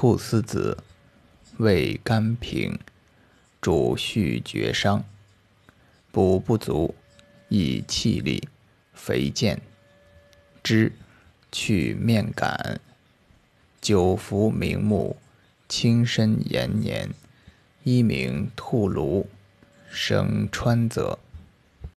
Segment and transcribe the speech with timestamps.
[0.00, 0.78] 菟丝子，
[1.56, 2.78] 味甘平，
[3.60, 5.04] 主续厥伤，
[6.12, 6.94] 补不足，
[7.48, 8.46] 益气力，
[8.94, 9.60] 肥健，
[10.62, 10.92] 汁
[11.50, 12.80] 去面感，
[13.80, 15.16] 久服明目，
[15.68, 17.10] 轻身延年，
[17.82, 19.28] 一名兔卢，
[19.90, 21.18] 生川泽。